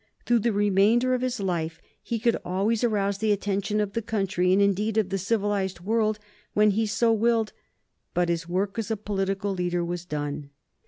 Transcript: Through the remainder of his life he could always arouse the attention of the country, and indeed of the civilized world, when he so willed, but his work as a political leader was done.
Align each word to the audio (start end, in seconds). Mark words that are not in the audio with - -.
Through 0.25 0.39
the 0.39 0.51
remainder 0.51 1.13
of 1.13 1.21
his 1.21 1.39
life 1.39 1.79
he 2.01 2.17
could 2.17 2.35
always 2.43 2.83
arouse 2.83 3.19
the 3.19 3.31
attention 3.31 3.79
of 3.79 3.93
the 3.93 4.01
country, 4.01 4.51
and 4.51 4.59
indeed 4.59 4.97
of 4.97 5.09
the 5.09 5.19
civilized 5.19 5.81
world, 5.81 6.17
when 6.55 6.71
he 6.71 6.87
so 6.87 7.13
willed, 7.13 7.53
but 8.15 8.27
his 8.27 8.49
work 8.49 8.79
as 8.79 8.89
a 8.89 8.97
political 8.97 9.53
leader 9.53 9.85
was 9.85 10.03
done. 10.03 10.49